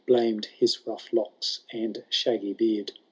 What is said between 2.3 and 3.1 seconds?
beard.